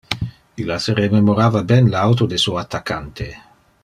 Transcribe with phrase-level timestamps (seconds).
[0.63, 3.29] Illa se rememorava ben le auto de su attaccante.